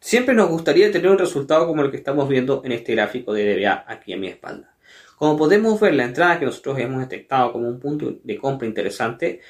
Siempre 0.00 0.34
nos 0.34 0.50
gustaría 0.50 0.90
tener 0.90 1.10
un 1.10 1.18
resultado 1.18 1.66
como 1.66 1.82
el 1.82 1.90
que 1.90 1.96
estamos 1.96 2.28
viendo 2.28 2.62
en 2.64 2.72
este 2.72 2.94
gráfico 2.94 3.32
de 3.32 3.54
DBA 3.54 3.84
aquí 3.86 4.12
a 4.12 4.16
mi 4.16 4.28
espalda. 4.28 4.74
Como 5.16 5.36
podemos 5.36 5.78
ver, 5.78 5.94
la 5.94 6.04
entrada 6.04 6.38
que 6.38 6.46
nosotros 6.46 6.78
hemos 6.78 7.00
detectado 7.00 7.52
como 7.52 7.68
un 7.68 7.78
punto 7.78 8.18
de 8.22 8.38
compra 8.38 8.66
interesante, 8.66 9.40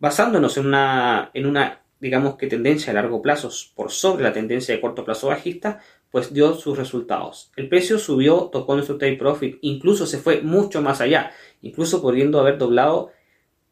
basándonos 0.00 0.56
en 0.56 0.66
una, 0.66 1.30
en 1.32 1.46
una 1.46 1.82
digamos 2.00 2.36
que 2.36 2.46
tendencia 2.46 2.90
a 2.90 2.94
largo 2.94 3.22
plazo 3.22 3.50
por 3.74 3.90
sobre 3.90 4.24
la 4.24 4.32
tendencia 4.32 4.74
de 4.74 4.80
corto 4.80 5.04
plazo 5.04 5.28
bajista, 5.28 5.80
pues 6.10 6.32
dio 6.32 6.54
sus 6.54 6.76
resultados. 6.76 7.52
El 7.56 7.68
precio 7.68 7.98
subió, 7.98 8.48
tocó 8.50 8.74
nuestro 8.74 8.98
take 8.98 9.16
profit, 9.16 9.58
incluso 9.60 10.06
se 10.06 10.18
fue 10.18 10.40
mucho 10.40 10.82
más 10.82 11.00
allá, 11.00 11.30
incluso 11.60 12.02
pudiendo 12.02 12.40
haber 12.40 12.58
doblado, 12.58 13.12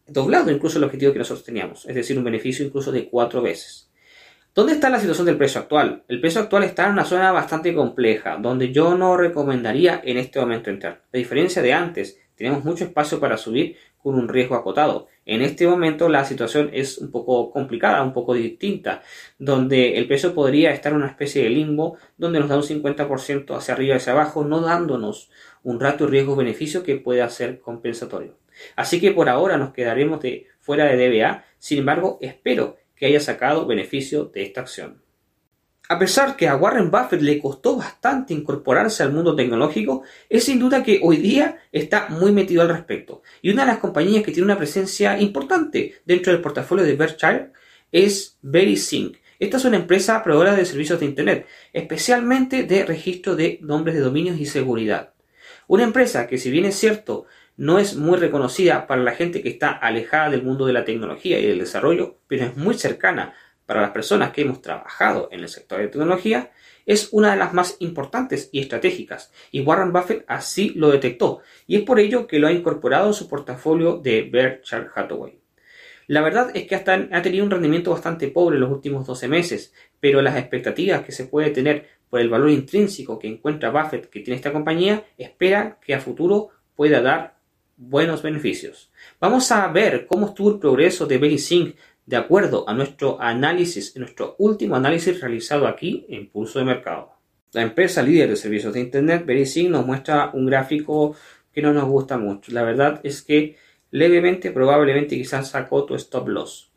doblado 0.06 0.50
incluso 0.52 0.78
el 0.78 0.84
objetivo 0.84 1.12
que 1.12 1.18
nosotros 1.18 1.44
teníamos, 1.44 1.86
es 1.86 1.94
decir, 1.94 2.16
un 2.16 2.24
beneficio 2.24 2.64
incluso 2.64 2.92
de 2.92 3.08
cuatro 3.08 3.42
veces. 3.42 3.90
¿Dónde 4.54 4.72
está 4.72 4.90
la 4.90 5.00
situación 5.00 5.26
del 5.26 5.38
precio 5.38 5.60
actual? 5.60 6.04
El 6.08 6.20
precio 6.20 6.40
actual 6.40 6.64
está 6.64 6.86
en 6.86 6.92
una 6.92 7.04
zona 7.04 7.32
bastante 7.32 7.74
compleja, 7.74 8.38
donde 8.40 8.72
yo 8.72 8.96
no 8.96 9.16
recomendaría 9.16 10.00
en 10.04 10.16
este 10.16 10.40
momento 10.40 10.70
entrar. 10.70 11.04
A 11.12 11.16
diferencia 11.16 11.62
de 11.62 11.72
antes, 11.72 12.18
tenemos 12.34 12.64
mucho 12.64 12.84
espacio 12.84 13.20
para 13.20 13.36
subir 13.36 13.76
con 14.02 14.14
un 14.14 14.28
riesgo 14.28 14.54
acotado. 14.54 15.08
En 15.26 15.42
este 15.42 15.66
momento 15.66 16.08
la 16.08 16.24
situación 16.24 16.70
es 16.72 16.98
un 16.98 17.10
poco 17.10 17.50
complicada, 17.50 18.02
un 18.02 18.12
poco 18.12 18.34
distinta, 18.34 19.02
donde 19.38 19.98
el 19.98 20.06
precio 20.06 20.34
podría 20.34 20.72
estar 20.72 20.92
en 20.92 20.98
una 20.98 21.08
especie 21.08 21.42
de 21.42 21.50
limbo, 21.50 21.98
donde 22.16 22.40
nos 22.40 22.48
da 22.48 22.56
un 22.56 22.62
50% 22.62 23.56
hacia 23.56 23.74
arriba 23.74 23.94
y 23.94 23.96
hacia 23.98 24.12
abajo, 24.12 24.44
no 24.44 24.60
dándonos 24.60 25.30
un 25.62 25.80
rato 25.80 26.06
riesgo-beneficio 26.06 26.82
que 26.82 26.96
pueda 26.96 27.28
ser 27.28 27.60
compensatorio. 27.60 28.36
Así 28.76 29.00
que 29.00 29.12
por 29.12 29.28
ahora 29.28 29.56
nos 29.58 29.72
quedaremos 29.72 30.20
de 30.20 30.46
fuera 30.60 30.86
de 30.86 30.96
DBA, 30.96 31.44
sin 31.58 31.78
embargo 31.80 32.18
espero 32.20 32.76
que 32.96 33.06
haya 33.06 33.20
sacado 33.20 33.66
beneficio 33.66 34.24
de 34.24 34.42
esta 34.42 34.60
acción. 34.62 35.07
A 35.90 35.98
pesar 35.98 36.36
que 36.36 36.46
a 36.46 36.56
Warren 36.56 36.90
Buffett 36.90 37.22
le 37.22 37.38
costó 37.38 37.76
bastante 37.76 38.34
incorporarse 38.34 39.02
al 39.02 39.10
mundo 39.10 39.34
tecnológico, 39.34 40.02
es 40.28 40.44
sin 40.44 40.58
duda 40.58 40.82
que 40.82 41.00
hoy 41.02 41.16
día 41.16 41.60
está 41.72 42.08
muy 42.10 42.30
metido 42.30 42.60
al 42.60 42.68
respecto. 42.68 43.22
Y 43.40 43.50
una 43.50 43.62
de 43.62 43.68
las 43.68 43.78
compañías 43.78 44.22
que 44.22 44.30
tiene 44.30 44.44
una 44.44 44.58
presencia 44.58 45.18
importante 45.18 45.94
dentro 46.04 46.30
del 46.30 46.42
portafolio 46.42 46.84
de 46.84 46.94
Berkshire 46.94 47.52
es 47.90 48.36
VerySync. 48.42 49.16
Esta 49.38 49.56
es 49.56 49.64
una 49.64 49.78
empresa 49.78 50.22
proveedora 50.22 50.54
de 50.54 50.66
servicios 50.66 51.00
de 51.00 51.06
Internet, 51.06 51.46
especialmente 51.72 52.64
de 52.64 52.84
registro 52.84 53.34
de 53.34 53.58
nombres 53.62 53.94
de 53.94 54.02
dominios 54.02 54.38
y 54.38 54.44
seguridad. 54.44 55.14
Una 55.68 55.84
empresa 55.84 56.26
que 56.26 56.36
si 56.36 56.50
bien 56.50 56.66
es 56.66 56.74
cierto 56.74 57.24
no 57.56 57.78
es 57.78 57.96
muy 57.96 58.18
reconocida 58.18 58.86
para 58.86 59.02
la 59.02 59.12
gente 59.12 59.42
que 59.42 59.48
está 59.48 59.70
alejada 59.70 60.30
del 60.30 60.42
mundo 60.42 60.66
de 60.66 60.74
la 60.74 60.84
tecnología 60.84 61.40
y 61.40 61.46
del 61.46 61.58
desarrollo, 61.58 62.18
pero 62.28 62.44
es 62.44 62.56
muy 62.56 62.74
cercana 62.74 63.34
para 63.68 63.82
las 63.82 63.90
personas 63.90 64.30
que 64.32 64.40
hemos 64.40 64.62
trabajado 64.62 65.28
en 65.30 65.40
el 65.40 65.48
sector 65.50 65.78
de 65.78 65.88
tecnología, 65.88 66.52
es 66.86 67.10
una 67.12 67.32
de 67.32 67.36
las 67.36 67.52
más 67.52 67.76
importantes 67.80 68.48
y 68.50 68.60
estratégicas, 68.60 69.30
y 69.50 69.60
Warren 69.60 69.92
Buffett 69.92 70.24
así 70.26 70.70
lo 70.70 70.90
detectó, 70.90 71.42
y 71.66 71.76
es 71.76 71.82
por 71.82 72.00
ello 72.00 72.26
que 72.26 72.38
lo 72.38 72.46
ha 72.46 72.52
incorporado 72.52 73.08
en 73.08 73.12
su 73.12 73.28
portafolio 73.28 73.98
de 73.98 74.22
Berkshire 74.22 74.86
Hathaway. 74.94 75.38
La 76.06 76.22
verdad 76.22 76.50
es 76.54 76.66
que 76.66 76.76
hasta 76.76 76.94
ha 77.12 77.20
tenido 77.20 77.44
un 77.44 77.50
rendimiento 77.50 77.90
bastante 77.90 78.28
pobre 78.28 78.56
en 78.56 78.62
los 78.62 78.72
últimos 78.72 79.06
12 79.06 79.28
meses, 79.28 79.74
pero 80.00 80.22
las 80.22 80.38
expectativas 80.38 81.02
que 81.02 81.12
se 81.12 81.26
puede 81.26 81.50
tener 81.50 81.90
por 82.08 82.20
el 82.20 82.30
valor 82.30 82.48
intrínseco 82.48 83.18
que 83.18 83.28
encuentra 83.28 83.68
Buffett 83.68 84.08
que 84.08 84.20
tiene 84.20 84.36
esta 84.36 84.50
compañía, 84.50 85.04
espera 85.18 85.78
que 85.84 85.94
a 85.94 86.00
futuro 86.00 86.48
pueda 86.74 87.02
dar 87.02 87.36
buenos 87.76 88.22
beneficios. 88.22 88.90
Vamos 89.20 89.52
a 89.52 89.68
ver 89.68 90.06
cómo 90.06 90.28
estuvo 90.28 90.52
el 90.52 90.58
progreso 90.58 91.06
de 91.06 91.18
VeriSync 91.18 91.76
de 92.08 92.16
acuerdo 92.16 92.66
a 92.66 92.72
nuestro 92.72 93.20
análisis, 93.20 93.94
nuestro 93.96 94.34
último 94.38 94.76
análisis 94.76 95.20
realizado 95.20 95.66
aquí 95.66 96.06
en 96.08 96.30
Pulso 96.30 96.58
de 96.58 96.64
Mercado. 96.64 97.12
La 97.52 97.60
empresa 97.60 98.02
líder 98.02 98.30
de 98.30 98.36
servicios 98.36 98.72
de 98.72 98.80
Internet, 98.80 99.26
VeriSync, 99.26 99.68
nos 99.68 99.84
muestra 99.84 100.30
un 100.32 100.46
gráfico 100.46 101.14
que 101.52 101.60
no 101.60 101.74
nos 101.74 101.84
gusta 101.84 102.16
mucho. 102.16 102.50
La 102.52 102.62
verdad 102.62 102.98
es 103.02 103.20
que 103.20 103.58
levemente, 103.90 104.50
probablemente 104.52 105.16
quizás 105.16 105.50
sacó 105.50 105.84
tu 105.84 105.94
stop 105.96 106.28
loss. 106.28 106.72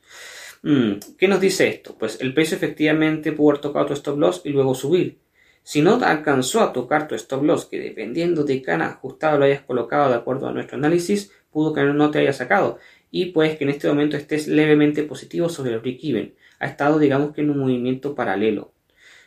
Mm, 0.64 0.96
¿Qué 1.18 1.30
nos 1.30 1.40
dice 1.40 1.70
esto? 1.70 1.96
Pues 1.98 2.20
el 2.20 2.34
precio 2.34 2.58
efectivamente 2.58 3.32
pudo 3.32 3.52
haber 3.52 3.62
tocado 3.62 3.86
tu 3.86 3.94
stop 3.94 4.20
loss 4.20 4.42
y 4.44 4.50
luego 4.50 4.76
subir. 4.76 5.18
Si 5.64 5.82
no 5.82 5.94
alcanzó 6.04 6.60
a 6.60 6.74
tocar 6.74 7.08
tu 7.08 7.16
stop 7.16 7.44
loss, 7.44 7.68
que 7.68 7.80
dependiendo 7.80 8.44
de 8.44 8.62
qué 8.62 8.72
ajustado 8.72 9.38
lo 9.38 9.46
hayas 9.46 9.62
colocado 9.62 10.10
de 10.10 10.16
acuerdo 10.16 10.50
a 10.50 10.52
nuestro 10.52 10.78
análisis, 10.78 11.32
pudo 11.52 11.74
que 11.74 11.84
no 11.84 12.12
te 12.12 12.20
haya 12.20 12.34
sacado. 12.34 12.80
Y 13.12 13.26
pues 13.28 13.58
que 13.58 13.66
en 13.66 13.70
este 13.72 13.88
momento 13.88 14.18
estés 14.18 14.48
levemente 14.48 15.04
positivo 15.04 15.50
sobre 15.50 15.74
el 15.74 15.82
break-even. 15.82 16.34
Ha 16.60 16.68
estado, 16.68 16.98
digamos 16.98 17.34
que 17.34 17.42
en 17.42 17.52
un 17.52 17.60
movimiento 17.60 18.16
paralelo. 18.16 18.74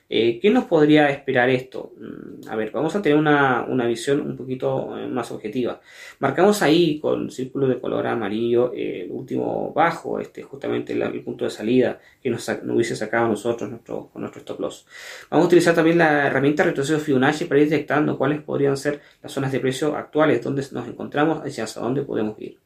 Eh, 0.09 0.39
¿Qué 0.41 0.51
nos 0.51 0.65
podría 0.65 1.09
esperar 1.09 1.49
esto? 1.49 1.93
Mm, 1.99 2.49
a 2.49 2.57
ver, 2.57 2.71
vamos 2.71 2.95
a 2.95 3.01
tener 3.01 3.19
una, 3.19 3.67
visión 3.87 4.21
un 4.21 4.37
poquito 4.37 4.97
eh, 4.99 5.07
más 5.09 5.31
objetiva. 5.33 5.81
Marcamos 6.19 6.61
ahí 6.63 7.01
con 7.01 7.31
círculo 7.31 7.67
de 7.67 7.81
color 7.81 8.07
amarillo 8.07 8.73
el 8.75 9.11
último 9.11 9.73
bajo, 9.75 10.21
este 10.21 10.43
justamente 10.43 10.93
el, 10.93 11.23
punto 11.23 11.45
de 11.45 11.51
salida 11.51 12.01
que 12.23 12.31
nos, 12.31 12.49
hubiese 12.49 12.97
sacado 12.97 13.29
nosotros 13.29 13.71
nuestro, 13.71 14.11
con 14.13 14.23
nuestro 14.23 14.41
stop 14.41 14.61
loss. 14.61 14.87
Vamos 15.31 15.45
a 15.45 15.49
utilizar 15.49 15.75
también 15.75 15.99
la 15.99 16.27
herramienta 16.27 16.65
retroceso 16.65 17.01
Fibonacci 17.01 17.47
para 17.47 17.61
ir 17.61 17.71
detectando 17.71 18.19
cuáles 18.19 18.43
podrían 18.43 18.77
ser 18.77 19.01
las 19.23 19.33
zonas 19.33 19.53
de 19.53 19.61
precio 19.61 19.97
actuales, 19.97 20.43
donde 20.43 20.63
nos 20.73 20.87
encontramos 20.87 21.45
y 21.47 21.61
hacia 21.61 21.83
dónde 21.83 22.03
podemos 22.03 22.39
ir 22.41 22.59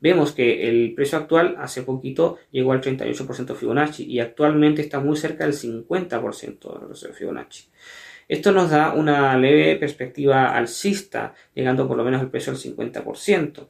vemos 0.00 0.32
que 0.32 0.68
el 0.68 0.94
precio 0.94 1.18
actual 1.18 1.56
hace 1.58 1.82
poquito 1.82 2.38
llegó 2.50 2.72
al 2.72 2.80
38% 2.80 3.54
Fibonacci 3.54 4.04
y 4.04 4.20
actualmente 4.20 4.82
está 4.82 5.00
muy 5.00 5.16
cerca 5.16 5.44
del 5.44 5.54
50% 5.54 6.88
de 6.88 7.12
Fibonacci. 7.12 7.68
Esto 8.28 8.50
nos 8.50 8.70
da 8.70 8.92
una 8.92 9.38
leve 9.38 9.76
perspectiva 9.76 10.56
alcista, 10.56 11.34
llegando 11.54 11.86
por 11.86 11.96
lo 11.96 12.02
menos 12.02 12.20
el 12.20 12.28
precio 12.28 12.52
al 12.52 12.58
50%. 12.58 13.68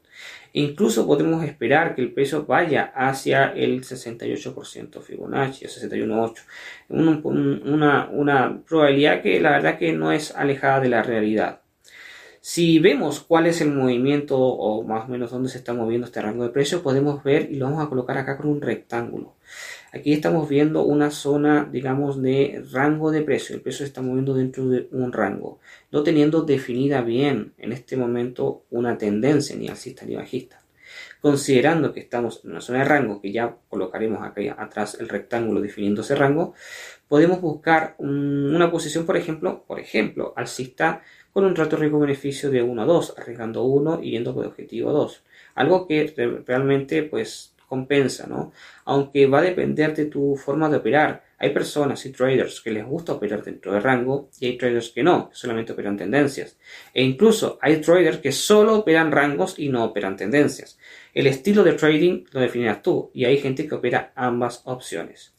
E 0.54 0.60
incluso 0.60 1.06
podemos 1.06 1.44
esperar 1.44 1.94
que 1.94 2.00
el 2.00 2.12
precio 2.12 2.46
vaya 2.46 2.90
hacia 2.94 3.52
el 3.52 3.82
68% 3.82 5.02
Fibonacci, 5.02 5.66
el 5.66 5.70
61.8. 5.70 6.42
Una, 6.88 8.08
una 8.10 8.62
probabilidad 8.66 9.20
que 9.20 9.40
la 9.40 9.50
verdad 9.50 9.78
que 9.78 9.92
no 9.92 10.10
es 10.10 10.34
alejada 10.34 10.80
de 10.80 10.88
la 10.88 11.02
realidad. 11.02 11.60
Si 12.48 12.78
vemos 12.78 13.18
cuál 13.18 13.46
es 13.46 13.60
el 13.60 13.72
movimiento 13.72 14.38
o 14.38 14.84
más 14.84 15.06
o 15.06 15.08
menos 15.08 15.32
dónde 15.32 15.48
se 15.48 15.58
está 15.58 15.74
moviendo 15.74 16.06
este 16.06 16.22
rango 16.22 16.44
de 16.44 16.50
precios, 16.50 16.80
podemos 16.80 17.24
ver 17.24 17.50
y 17.50 17.56
lo 17.56 17.64
vamos 17.64 17.84
a 17.84 17.88
colocar 17.88 18.16
acá 18.18 18.36
con 18.36 18.46
un 18.46 18.60
rectángulo. 18.60 19.34
Aquí 19.92 20.12
estamos 20.12 20.48
viendo 20.48 20.84
una 20.84 21.10
zona, 21.10 21.68
digamos, 21.68 22.22
de 22.22 22.64
rango 22.70 23.10
de 23.10 23.22
precio. 23.22 23.56
El 23.56 23.62
precio 23.62 23.78
se 23.78 23.88
está 23.88 24.00
moviendo 24.00 24.32
dentro 24.32 24.68
de 24.68 24.86
un 24.92 25.12
rango, 25.12 25.58
no 25.90 26.04
teniendo 26.04 26.42
definida 26.42 27.02
bien 27.02 27.52
en 27.58 27.72
este 27.72 27.96
momento 27.96 28.62
una 28.70 28.96
tendencia 28.96 29.56
ni 29.56 29.66
alcista 29.66 30.06
ni 30.06 30.14
bajista. 30.14 30.62
Considerando 31.20 31.92
que 31.92 31.98
estamos 31.98 32.42
en 32.44 32.52
una 32.52 32.60
zona 32.60 32.78
de 32.78 32.84
rango, 32.84 33.20
que 33.20 33.32
ya 33.32 33.56
colocaremos 33.68 34.22
aquí 34.22 34.46
atrás 34.48 34.96
el 35.00 35.08
rectángulo 35.08 35.60
definiendo 35.60 36.02
ese 36.02 36.14
rango, 36.14 36.54
podemos 37.08 37.40
buscar 37.40 37.96
una 37.98 38.70
posición, 38.70 39.04
por 39.04 39.16
ejemplo, 39.16 39.64
por 39.66 39.80
ejemplo, 39.80 40.32
alcista 40.36 41.02
con 41.36 41.44
un 41.44 41.54
rato 41.54 41.76
riesgo-beneficio 41.76 42.50
de 42.50 42.62
1 42.62 42.80
a 42.80 42.86
2, 42.86 43.14
arriesgando 43.18 43.62
1 43.64 44.00
y 44.02 44.12
yendo 44.12 44.34
por 44.34 44.46
objetivo 44.46 44.90
2. 44.90 45.22
Algo 45.56 45.86
que 45.86 46.42
realmente 46.46 47.02
pues 47.02 47.54
compensa, 47.68 48.26
¿no? 48.26 48.52
Aunque 48.86 49.26
va 49.26 49.40
a 49.40 49.42
depender 49.42 49.94
de 49.94 50.06
tu 50.06 50.34
forma 50.36 50.70
de 50.70 50.78
operar. 50.78 51.24
Hay 51.36 51.50
personas 51.50 52.06
y 52.06 52.12
traders 52.12 52.62
que 52.62 52.70
les 52.70 52.86
gusta 52.86 53.12
operar 53.12 53.44
dentro 53.44 53.70
de 53.70 53.80
rango 53.80 54.30
y 54.40 54.46
hay 54.46 54.56
traders 54.56 54.88
que 54.88 55.02
no, 55.02 55.28
que 55.28 55.36
solamente 55.36 55.74
operan 55.74 55.98
tendencias. 55.98 56.56
E 56.94 57.02
incluso 57.02 57.58
hay 57.60 57.82
traders 57.82 58.16
que 58.16 58.32
solo 58.32 58.78
operan 58.78 59.12
rangos 59.12 59.58
y 59.58 59.68
no 59.68 59.84
operan 59.84 60.16
tendencias. 60.16 60.78
El 61.12 61.26
estilo 61.26 61.62
de 61.64 61.74
trading 61.74 62.24
lo 62.30 62.40
definirás 62.40 62.80
tú 62.80 63.10
y 63.12 63.26
hay 63.26 63.36
gente 63.36 63.68
que 63.68 63.74
opera 63.74 64.10
ambas 64.16 64.62
opciones. 64.64 65.34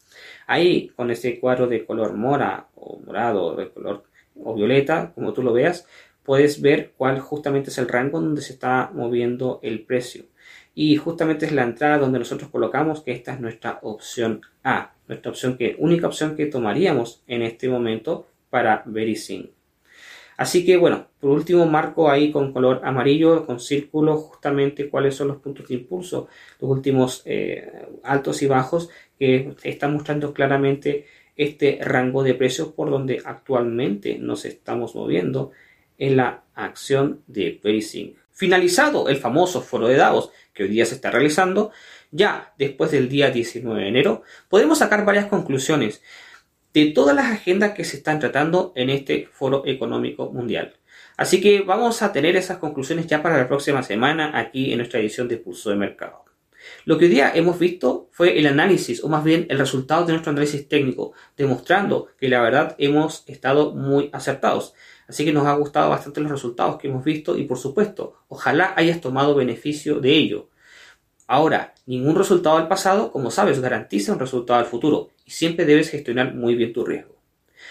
Ahí, 0.45 0.89
con 0.89 1.09
ese 1.09 1.39
cuadro 1.39 1.65
de 1.65 1.83
color 1.83 2.13
mora 2.13 2.67
o 2.75 2.99
morado 2.99 3.55
de 3.55 3.71
color 3.71 4.03
o 4.43 4.53
violeta, 4.55 5.11
como 5.15 5.33
tú 5.33 5.43
lo 5.43 5.53
veas, 5.53 5.87
puedes 6.23 6.61
ver 6.61 6.93
cuál 6.97 7.19
justamente 7.19 7.69
es 7.69 7.77
el 7.77 7.87
rango 7.87 8.19
donde 8.19 8.41
se 8.41 8.53
está 8.53 8.91
moviendo 8.93 9.59
el 9.63 9.81
precio. 9.85 10.25
Y 10.75 10.97
justamente 10.97 11.45
es 11.45 11.51
la 11.53 11.63
entrada 11.63 11.97
donde 11.97 12.19
nosotros 12.19 12.51
colocamos 12.51 13.01
que 13.01 13.11
esta 13.11 13.33
es 13.33 13.39
nuestra 13.39 13.79
opción 13.81 14.41
A, 14.63 14.93
nuestra 15.07 15.31
opción 15.31 15.57
que, 15.57 15.75
única 15.79 16.07
opción 16.07 16.35
que 16.35 16.45
tomaríamos 16.45 17.23
en 17.27 17.41
este 17.41 17.69
momento 17.69 18.27
para 18.49 18.83
Verisync. 18.85 19.49
Así 20.37 20.63
que 20.63 20.77
bueno, 20.77 21.07
por 21.19 21.31
último 21.31 21.65
marco 21.65 22.11
ahí 22.11 22.31
con 22.31 22.53
color 22.53 22.81
amarillo, 22.83 23.45
con 23.47 23.59
círculo, 23.59 24.17
justamente 24.17 24.87
cuáles 24.87 25.15
son 25.15 25.29
los 25.29 25.37
puntos 25.37 25.67
de 25.67 25.73
impulso, 25.75 26.27
los 26.59 26.69
últimos 26.69 27.23
eh, 27.25 27.87
altos 28.03 28.43
y 28.43 28.47
bajos 28.47 28.89
que 29.17 29.55
están 29.63 29.93
mostrando 29.93 30.33
claramente 30.33 31.07
este 31.37 31.79
rango 31.81 32.23
de 32.23 32.33
precios 32.33 32.69
por 32.69 32.89
donde 32.89 33.21
actualmente 33.23 34.17
nos 34.17 34.45
estamos 34.45 34.95
moviendo 34.95 35.51
en 35.97 36.17
la 36.17 36.43
acción 36.55 37.21
de 37.27 37.59
Verisync. 37.63 38.17
Finalizado 38.31 39.09
el 39.09 39.17
famoso 39.17 39.61
foro 39.61 39.87
de 39.87 39.95
Davos 39.95 40.31
que 40.53 40.63
hoy 40.63 40.69
día 40.69 40.85
se 40.85 40.95
está 40.95 41.11
realizando, 41.11 41.71
ya 42.11 42.53
después 42.57 42.91
del 42.91 43.09
día 43.09 43.31
19 43.31 43.81
de 43.81 43.87
enero, 43.87 44.23
podemos 44.49 44.79
sacar 44.79 45.05
varias 45.05 45.25
conclusiones 45.25 46.01
de 46.73 46.87
todas 46.87 47.15
las 47.15 47.31
agendas 47.31 47.71
que 47.71 47.83
se 47.83 47.97
están 47.97 48.19
tratando 48.19 48.73
en 48.75 48.89
este 48.89 49.27
foro 49.31 49.63
económico 49.65 50.31
mundial. 50.31 50.75
Así 51.15 51.41
que 51.41 51.61
vamos 51.61 52.03
a 52.03 52.11
tener 52.11 52.35
esas 52.35 52.57
conclusiones 52.57 53.07
ya 53.07 53.23
para 53.23 53.37
la 53.37 53.47
próxima 53.47 53.81
semana 53.81 54.37
aquí 54.37 54.71
en 54.71 54.77
nuestra 54.77 54.99
edición 54.99 55.27
de 55.27 55.37
Pulso 55.37 55.71
de 55.71 55.75
Mercado. 55.75 56.26
Lo 56.85 56.97
que 56.97 57.05
hoy 57.05 57.11
día 57.11 57.31
hemos 57.33 57.59
visto 57.59 58.09
fue 58.11 58.39
el 58.39 58.47
análisis, 58.47 59.03
o 59.03 59.09
más 59.09 59.23
bien 59.23 59.45
el 59.49 59.59
resultado 59.59 60.05
de 60.05 60.13
nuestro 60.13 60.31
análisis 60.31 60.67
técnico, 60.67 61.13
demostrando 61.35 62.07
que 62.19 62.29
la 62.29 62.41
verdad 62.41 62.75
hemos 62.77 63.23
estado 63.27 63.73
muy 63.73 64.09
acertados. 64.13 64.73
Así 65.07 65.25
que 65.25 65.33
nos 65.33 65.47
ha 65.47 65.53
gustado 65.53 65.89
bastante 65.89 66.21
los 66.21 66.31
resultados 66.31 66.77
que 66.77 66.87
hemos 66.87 67.03
visto 67.03 67.37
y 67.37 67.45
por 67.45 67.57
supuesto, 67.57 68.15
ojalá 68.27 68.73
hayas 68.75 69.01
tomado 69.01 69.35
beneficio 69.35 69.99
de 69.99 70.11
ello. 70.11 70.49
Ahora, 71.27 71.73
ningún 71.85 72.15
resultado 72.15 72.57
del 72.57 72.67
pasado, 72.67 73.11
como 73.11 73.31
sabes, 73.31 73.59
garantiza 73.59 74.13
un 74.13 74.19
resultado 74.19 74.59
del 74.59 74.69
futuro 74.69 75.09
y 75.25 75.31
siempre 75.31 75.65
debes 75.65 75.89
gestionar 75.89 76.33
muy 76.33 76.55
bien 76.55 76.73
tu 76.73 76.85
riesgo. 76.85 77.17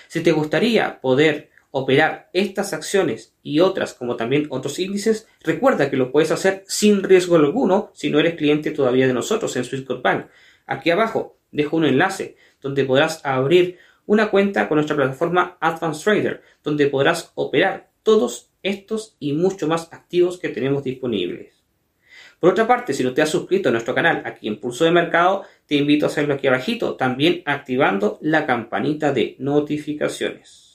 Si 0.09 0.23
te 0.23 0.33
gustaría 0.33 1.00
poder 1.00 1.50
operar 1.78 2.30
estas 2.33 2.73
acciones 2.73 3.35
y 3.42 3.61
otras 3.61 3.92
como 3.92 4.16
también 4.16 4.47
otros 4.49 4.78
índices, 4.78 5.28
recuerda 5.42 5.90
que 5.90 5.99
lo 5.99 6.11
puedes 6.11 6.30
hacer 6.30 6.64
sin 6.66 7.02
riesgo 7.02 7.37
alguno 7.37 7.90
si 7.92 8.09
no 8.09 8.18
eres 8.18 8.37
cliente 8.37 8.71
todavía 8.71 9.06
de 9.06 9.12
nosotros 9.12 9.54
en 9.56 9.64
Swissquote 9.64 10.00
Bank. 10.00 10.26
Aquí 10.64 10.90
abajo 10.90 11.37
dejo 11.50 11.76
un 11.76 11.85
enlace 11.85 12.37
donde 12.62 12.87
podrás 12.87 13.21
abrir 13.26 13.76
una 14.06 14.30
cuenta 14.30 14.69
con 14.69 14.76
nuestra 14.76 14.97
plataforma 14.97 15.58
Advanced 15.60 16.02
Trader, 16.02 16.43
donde 16.65 16.86
podrás 16.86 17.32
operar 17.34 17.91
todos 18.02 18.49
estos 18.62 19.15
y 19.21 19.34
mucho 19.34 19.69
más 19.69 19.93
activos 19.93 20.39
que 20.39 20.49
tenemos 20.49 20.82
disponibles. 20.82 21.62
Por 22.41 22.52
otra 22.52 22.67
parte, 22.67 22.95
si 22.95 23.04
no 23.04 23.12
te 23.12 23.21
has 23.21 23.28
suscrito 23.28 23.69
a 23.69 23.73
nuestro 23.73 23.95
canal 23.95 24.23
aquí 24.25 24.49
en 24.49 24.58
Pulso 24.60 24.86
de 24.86 24.93
Mercado, 24.93 25.45
te 25.67 25.75
invito 25.75 26.06
a 26.06 26.08
hacerlo 26.08 26.32
aquí 26.32 26.47
abajito, 26.47 26.95
también 26.97 27.43
activando 27.45 28.19
la 28.23 28.47
campanita 28.47 29.12
de 29.12 29.36
notificaciones. 29.39 30.66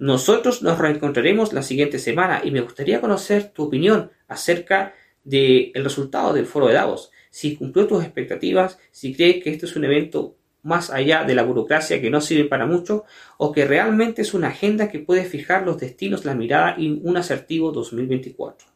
Nosotros 0.00 0.62
nos 0.62 0.78
reencontraremos 0.78 1.52
la 1.52 1.62
siguiente 1.62 1.98
semana 1.98 2.40
y 2.42 2.50
me 2.50 2.62
gustaría 2.62 3.02
conocer 3.02 3.52
tu 3.52 3.64
opinión 3.64 4.10
acerca 4.28 4.94
del 5.24 5.72
resultado 5.74 6.32
del 6.32 6.46
foro 6.46 6.68
de 6.68 6.72
Davos. 6.72 7.12
Si 7.28 7.54
cumplió 7.54 7.86
tus 7.86 8.02
expectativas, 8.02 8.78
si 8.92 9.14
crees 9.14 9.44
que 9.44 9.50
este 9.50 9.66
es 9.66 9.76
un 9.76 9.84
evento 9.84 10.38
más 10.62 10.88
allá 10.88 11.24
de 11.24 11.34
la 11.34 11.42
burocracia 11.42 12.00
que 12.00 12.08
no 12.08 12.22
sirve 12.22 12.48
para 12.48 12.64
mucho, 12.64 13.04
o 13.36 13.52
que 13.52 13.66
realmente 13.66 14.22
es 14.22 14.32
una 14.32 14.48
agenda 14.48 14.88
que 14.88 15.00
puede 15.00 15.26
fijar 15.26 15.66
los 15.66 15.76
destinos, 15.76 16.24
la 16.24 16.34
mirada 16.34 16.76
y 16.78 16.98
un 17.02 17.18
asertivo 17.18 17.70
2024. 17.70 18.68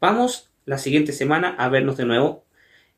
Vamos 0.00 0.50
la 0.64 0.78
siguiente 0.78 1.12
semana 1.12 1.54
a 1.58 1.68
vernos 1.68 1.96
de 1.96 2.06
nuevo 2.06 2.44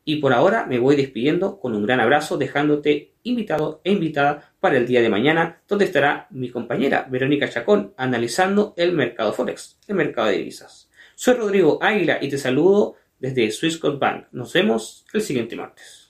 y 0.05 0.17
por 0.17 0.33
ahora 0.33 0.65
me 0.65 0.79
voy 0.79 0.95
despidiendo 0.95 1.59
con 1.59 1.75
un 1.75 1.85
gran 1.85 1.99
abrazo, 1.99 2.37
dejándote 2.37 3.13
invitado 3.23 3.81
e 3.83 3.91
invitada 3.91 4.53
para 4.59 4.77
el 4.77 4.85
día 4.85 5.01
de 5.01 5.09
mañana, 5.09 5.61
donde 5.67 5.85
estará 5.85 6.27
mi 6.31 6.49
compañera 6.49 7.07
Verónica 7.09 7.49
Chacón 7.49 7.93
analizando 7.97 8.73
el 8.77 8.93
mercado 8.93 9.33
Forex, 9.33 9.79
el 9.87 9.95
mercado 9.95 10.27
de 10.27 10.37
divisas. 10.37 10.89
Soy 11.15 11.35
Rodrigo 11.35 11.79
Águila 11.81 12.19
y 12.21 12.29
te 12.29 12.37
saludo 12.37 12.95
desde 13.19 13.51
Swissquote 13.51 13.97
Bank. 13.97 14.25
Nos 14.31 14.51
vemos 14.53 15.05
el 15.13 15.21
siguiente 15.21 15.55
martes. 15.55 16.02